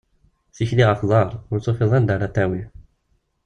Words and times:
Tikli 0.55 0.83
ɣef 0.85 1.01
uḍar, 1.05 1.29
ur 1.51 1.59
tufiḍ 1.65 1.91
anda 1.97 2.11
ara 2.15 2.31
t-tawi. 2.31 2.63